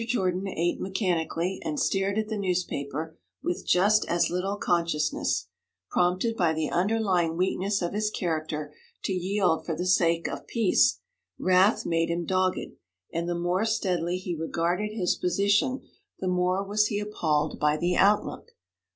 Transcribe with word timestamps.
Jordan 0.07 0.47
ate 0.47 0.81
mechanically, 0.81 1.59
and 1.63 1.79
stared 1.79 2.17
at 2.17 2.27
the 2.27 2.35
newspaper 2.35 3.19
with 3.43 3.67
just 3.67 4.03
as 4.07 4.31
little 4.31 4.55
consciousness. 4.55 5.47
Prompted 5.91 6.35
by 6.35 6.53
the 6.53 6.71
underlying 6.71 7.37
weakness 7.37 7.83
of 7.83 7.93
his 7.93 8.09
character 8.09 8.73
to 9.03 9.13
yield 9.13 9.63
for 9.63 9.75
the 9.75 9.85
sake 9.85 10.27
of 10.27 10.47
peace, 10.47 11.01
wrath 11.37 11.85
made 11.85 12.09
him 12.09 12.25
dogged, 12.25 12.71
and 13.13 13.29
the 13.29 13.35
more 13.37 13.63
steadily 13.63 14.17
he 14.17 14.33
regarded 14.35 14.89
his 14.91 15.15
position, 15.15 15.83
the 16.17 16.27
more 16.27 16.63
was 16.63 16.87
he 16.87 16.97
appalled 16.99 17.59
by 17.59 17.77
the 17.77 17.95
outlook. 17.95 18.53